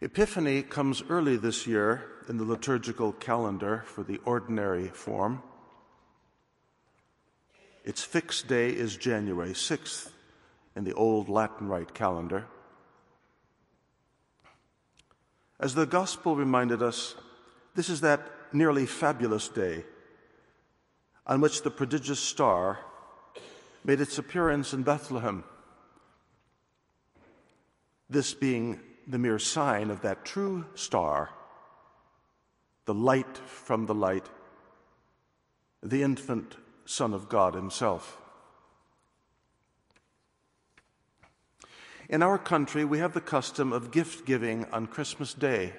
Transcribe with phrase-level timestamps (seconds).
[0.00, 5.42] Epiphany comes early this year in the liturgical calendar for the ordinary form.
[7.84, 10.10] Its fixed day is January 6th
[10.74, 12.46] in the old Latin Rite calendar.
[15.60, 17.14] As the Gospel reminded us,
[17.74, 18.20] this is that
[18.52, 19.84] nearly fabulous day
[21.26, 22.80] on which the prodigious star
[23.84, 25.44] made its appearance in Bethlehem.
[28.10, 31.30] This being the mere sign of that true star,
[32.86, 34.28] the light from the light,
[35.82, 38.18] the infant Son of God Himself.
[42.08, 45.72] In our country, we have the custom of gift giving on Christmas Day.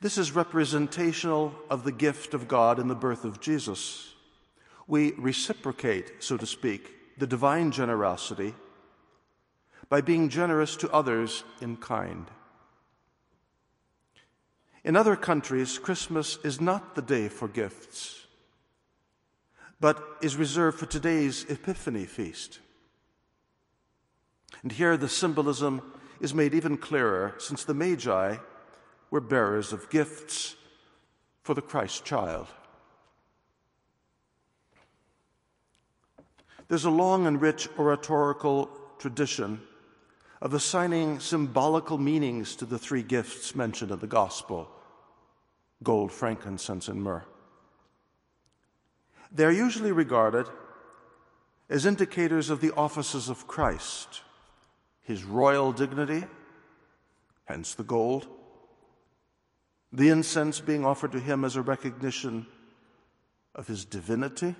[0.00, 4.12] This is representational of the gift of God in the birth of Jesus.
[4.86, 8.54] We reciprocate, so to speak, the divine generosity
[9.88, 12.30] by being generous to others in kind.
[14.84, 18.26] In other countries, Christmas is not the day for gifts,
[19.80, 22.60] but is reserved for today's Epiphany feast.
[24.62, 25.80] And here the symbolism
[26.20, 28.36] is made even clearer since the Magi
[29.10, 30.56] were bearers of gifts
[31.42, 32.46] for the Christ child.
[36.68, 39.60] There's a long and rich oratorical tradition
[40.44, 44.70] of assigning symbolical meanings to the three gifts mentioned in the Gospel
[45.82, 47.24] gold, frankincense, and myrrh.
[49.32, 50.46] They are usually regarded
[51.68, 54.20] as indicators of the offices of Christ,
[55.02, 56.24] his royal dignity,
[57.46, 58.28] hence the gold,
[59.92, 62.46] the incense being offered to him as a recognition
[63.54, 64.54] of his divinity,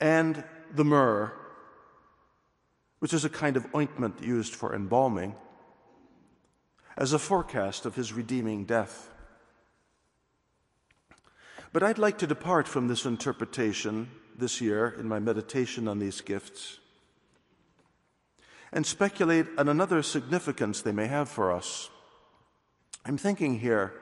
[0.00, 1.32] and the myrrh
[3.04, 5.34] which is a kind of ointment used for embalming,
[6.96, 9.10] as a forecast of his redeeming death.
[11.70, 14.08] But I'd like to depart from this interpretation
[14.38, 16.78] this year in my meditation on these gifts
[18.72, 21.90] and speculate on another significance they may have for us.
[23.04, 23.92] I'm thinking here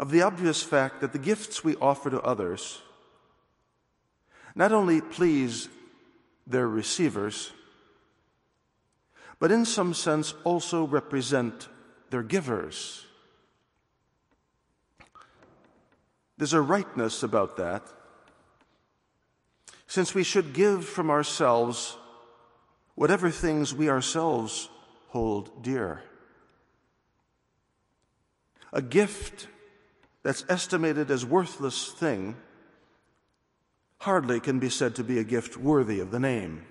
[0.00, 2.80] of the obvious fact that the gifts we offer to others
[4.54, 5.68] not only please
[6.46, 7.52] their receivers,
[9.38, 11.68] but in some sense also represent
[12.10, 13.06] their givers.
[16.38, 17.82] There's a rightness about that,
[19.86, 21.96] since we should give from ourselves
[22.94, 24.68] whatever things we ourselves
[25.08, 26.02] hold dear.
[28.72, 29.48] A gift
[30.22, 32.36] that's estimated as worthless thing
[34.02, 36.66] hardly can be said to be a gift worthy of the name.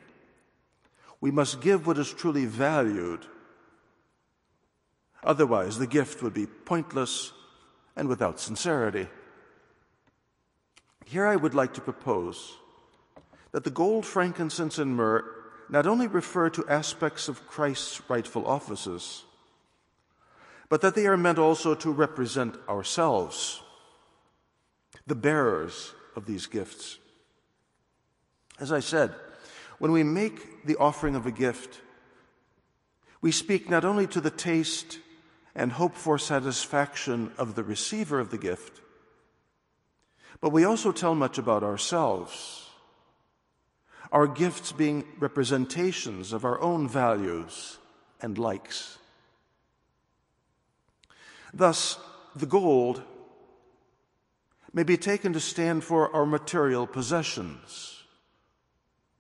[1.22, 3.26] We must give what is truly valued.
[5.24, 7.32] Otherwise, the gift would be pointless
[7.96, 9.08] and without sincerity.
[11.06, 12.58] Here I would like to propose
[13.54, 15.24] that the gold, frankincense, and myrrh
[15.70, 19.24] not only refer to aspects of Christ's rightful offices,
[20.68, 23.64] but that they are meant also to represent ourselves,
[25.08, 26.98] the bearers of these gifts.
[28.62, 29.16] As I said,
[29.80, 31.82] when we make the offering of a gift,
[33.20, 35.00] we speak not only to the taste
[35.56, 38.80] and hope for satisfaction of the receiver of the gift,
[40.42, 42.70] but we also tell much about ourselves,
[44.12, 47.80] our gifts being representations of our own values
[48.22, 49.00] and likes.
[51.52, 51.98] Thus,
[52.36, 53.02] the gold
[54.72, 58.01] may be taken to stand for our material possessions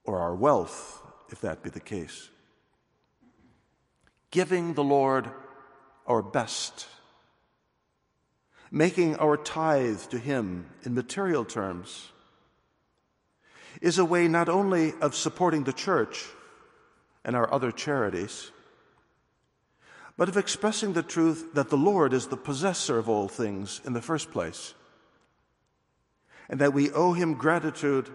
[0.03, 2.29] or our wealth, if that be the case.
[4.31, 5.29] Giving the Lord
[6.07, 6.87] our best,
[8.71, 12.09] making our tithe to Him in material terms,
[13.81, 16.25] is a way not only of supporting the church
[17.23, 18.51] and our other charities,
[20.17, 23.93] but of expressing the truth that the Lord is the possessor of all things in
[23.93, 24.73] the first place,
[26.49, 28.09] and that we owe Him gratitude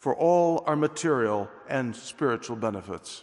[0.00, 3.22] for all our material and spiritual benefits.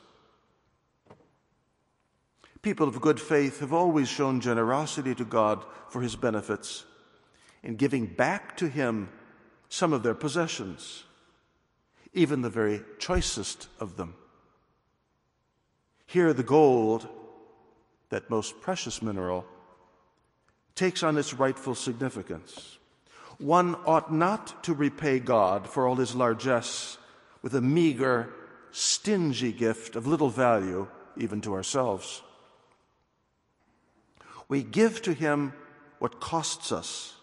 [2.62, 6.86] People of good faith have always shown generosity to God for his benefits
[7.64, 9.10] in giving back to him
[9.70, 11.04] some of their possessions,
[12.14, 14.14] even the very choicest of them.
[16.06, 17.08] Here, the gold,
[18.10, 19.46] that most precious mineral,
[20.76, 22.78] takes on its rightful significance.
[23.38, 26.98] One ought not to repay God for all his largesse
[27.42, 28.34] with a meager,
[28.72, 32.22] stingy gift of little value even to ourselves.
[34.48, 35.54] We give to Him
[36.00, 37.16] what costs us,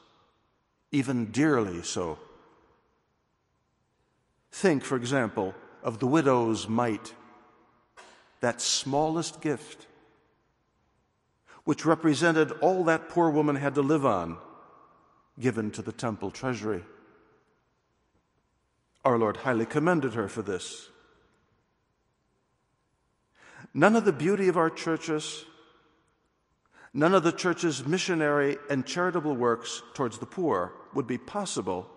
[0.92, 2.18] even dearly so.
[4.52, 7.14] Think, for example, of the widow's mite,
[8.40, 9.86] that smallest gift,
[11.64, 14.36] which represented all that poor woman had to live on,
[15.38, 16.84] given to the temple treasury.
[19.04, 20.88] Our Lord highly commended her for this.
[23.74, 25.44] None of the beauty of our churches,
[26.92, 31.90] none of the church's missionary and charitable works towards the poor would be possible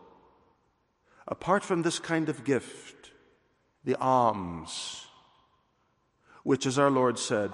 [1.28, 3.12] apart from this kind of gift,
[3.84, 5.06] the alms,
[6.44, 7.51] which, as our Lord said,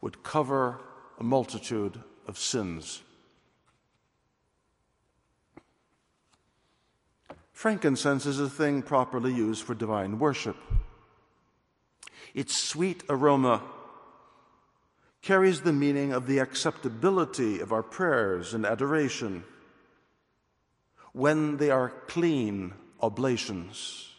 [0.00, 0.78] would cover
[1.18, 3.02] a multitude of sins.
[7.56, 10.58] Frankincense is a thing properly used for divine worship.
[12.34, 13.62] Its sweet aroma
[15.22, 19.42] carries the meaning of the acceptability of our prayers and adoration
[21.14, 24.10] when they are clean oblations,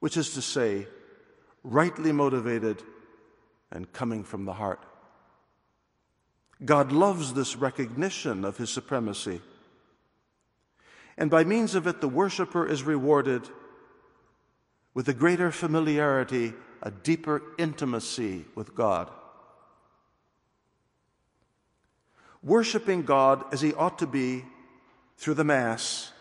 [0.00, 0.86] which is to say,
[1.62, 2.82] rightly motivated
[3.70, 4.82] and coming from the heart.
[6.64, 9.42] God loves this recognition of his supremacy.
[11.18, 13.46] And by means of it, the worshiper is rewarded
[14.94, 19.10] with a greater familiarity, a deeper intimacy with God.
[22.42, 24.44] Worshipping God as he ought to be
[25.16, 26.12] through the Mass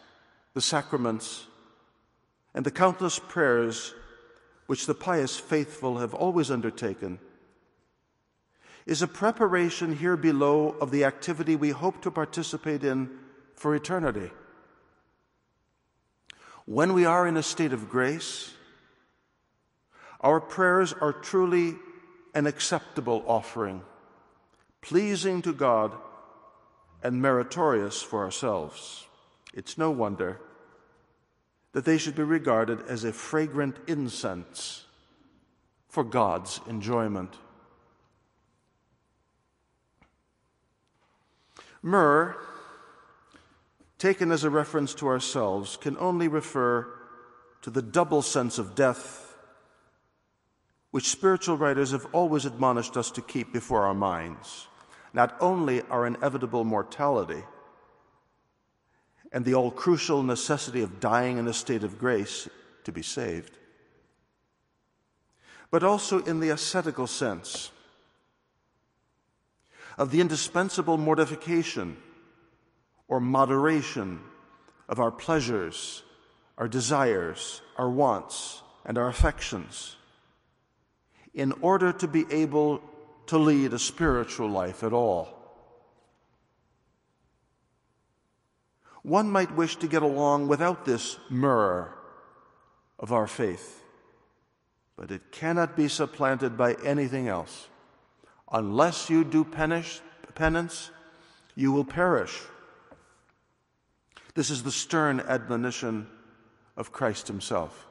[0.57, 1.45] the sacraments,
[2.55, 3.93] and the countless prayers
[4.65, 7.19] which the pious faithful have always undertaken,
[8.87, 13.07] is a preparation here below of the activity we hope to participate in
[13.53, 14.31] for eternity.
[16.67, 18.53] When we are in a state of grace,
[20.19, 21.75] our prayers are truly
[22.33, 23.83] an acceptable offering,
[24.81, 25.93] pleasing to God
[27.01, 29.05] and meritorious for ourselves.
[29.53, 30.41] It's no wonder
[31.71, 34.83] that they should be regarded as a fragrant incense
[35.87, 37.33] for God's enjoyment.
[41.81, 42.35] Myrrh,
[43.97, 46.87] taken as a reference to ourselves, can only refer
[47.61, 49.35] to the double sense of death,
[50.91, 54.67] which spiritual writers have always admonished us to keep before our minds.
[55.13, 57.43] Not only our inevitable mortality,
[59.31, 62.47] and the all crucial necessity of dying in a state of grace
[62.83, 63.57] to be saved,
[65.69, 67.71] but also in the ascetical sense
[69.97, 71.97] of the indispensable mortification
[73.07, 74.19] or moderation
[74.89, 76.03] of our pleasures,
[76.57, 79.95] our desires, our wants, and our affections
[81.33, 82.81] in order to be able
[83.27, 85.29] to lead a spiritual life at all.
[89.03, 91.93] One might wish to get along without this myrrh
[92.99, 93.83] of our faith,
[94.97, 97.67] but it cannot be supplanted by anything else.
[98.51, 100.01] Unless you do penance,
[101.55, 102.41] you will perish.
[104.37, 106.05] This is the stern admonition
[106.77, 107.87] of Christ Himself.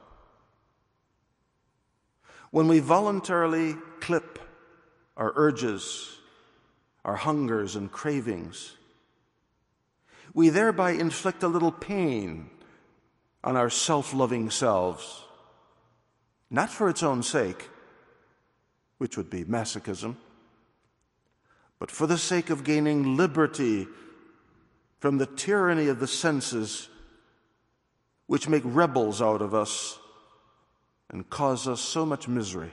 [2.51, 4.39] When we voluntarily clip
[5.17, 6.19] our urges,
[7.03, 8.77] our hungers and cravings,
[10.33, 12.49] we thereby inflict a little pain
[13.43, 15.25] on our self loving selves,
[16.49, 17.69] not for its own sake,
[18.99, 20.15] which would be masochism,
[21.77, 23.85] but for the sake of gaining liberty
[24.99, 26.89] from the tyranny of the senses,
[28.25, 29.99] which make rebels out of us
[31.09, 32.71] and cause us so much misery.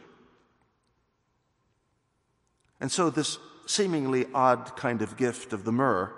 [2.81, 6.13] And so, this seemingly odd kind of gift of the myrrh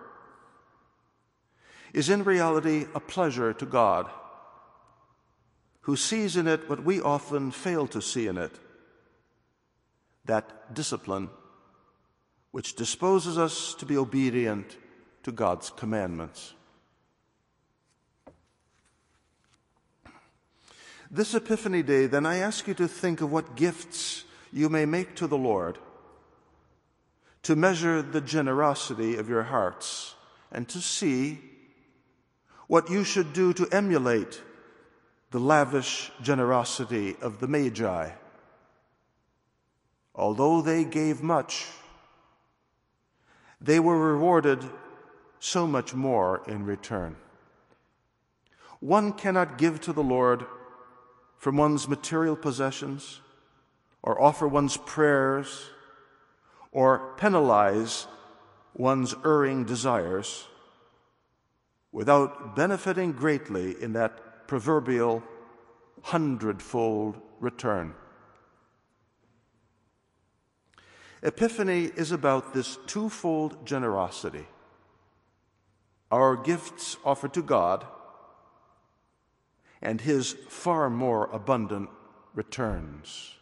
[1.92, 4.10] is in reality a pleasure to God,
[5.82, 8.52] who sees in it what we often fail to see in it
[10.24, 11.30] that discipline
[12.50, 14.76] which disposes us to be obedient
[15.26, 16.54] to God's commandments.
[21.10, 25.16] This Epiphany Day, then, I ask you to think of what gifts you may make
[25.16, 25.78] to the Lord,
[27.42, 30.14] to measure the generosity of your hearts,
[30.52, 31.40] and to see
[32.68, 34.40] what you should do to emulate
[35.32, 38.10] the lavish generosity of the Magi.
[40.14, 41.66] Although they gave much,
[43.60, 44.62] they were rewarded
[45.38, 47.16] so much more in return.
[48.80, 50.46] One cannot give to the Lord
[51.38, 53.20] from one's material possessions
[54.02, 55.70] or offer one's prayers
[56.72, 58.06] or penalize
[58.74, 60.46] one's erring desires
[61.92, 65.22] without benefiting greatly in that proverbial
[66.02, 67.94] hundredfold return.
[71.22, 74.46] Epiphany is about this twofold generosity
[76.10, 77.86] our gifts offered to God
[79.82, 81.90] and His far more abundant
[82.34, 83.34] returns.